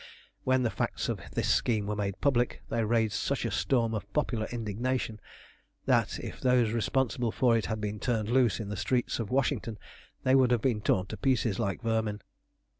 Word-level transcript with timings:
When 0.45 0.63
the 0.63 0.71
facts 0.71 1.09
of 1.09 1.21
this 1.33 1.47
scheme 1.47 1.85
were 1.85 1.95
made 1.95 2.19
public 2.21 2.63
they 2.69 2.83
raised 2.83 3.13
such 3.13 3.45
a 3.45 3.51
storm 3.51 3.93
of 3.93 4.11
popular 4.13 4.47
indignation, 4.51 5.19
that 5.85 6.17
if 6.17 6.41
those 6.41 6.71
responsible 6.71 7.31
for 7.31 7.55
it 7.55 7.67
had 7.67 7.79
been 7.79 7.99
turned 7.99 8.29
loose 8.31 8.59
in 8.59 8.69
the 8.69 8.75
streets 8.77 9.19
of 9.19 9.29
Washington 9.29 9.77
they 10.23 10.33
would 10.33 10.49
have 10.49 10.61
been 10.63 10.81
torn 10.81 11.05
to 11.05 11.17
pieces 11.17 11.59
like 11.59 11.83
vermin. 11.83 12.23